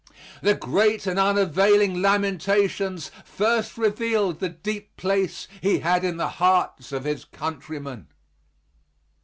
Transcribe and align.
The 0.41 0.55
great 0.55 1.05
and 1.05 1.19
unavailing 1.19 2.01
lamentations 2.01 3.11
first 3.23 3.77
revealed 3.77 4.39
the 4.39 4.49
deep 4.49 4.97
place 4.97 5.47
he 5.61 5.77
had 5.81 6.03
in 6.03 6.17
the 6.17 6.27
hearts 6.41 6.91
of 6.91 7.03
his 7.03 7.23
countrymen. 7.23 8.07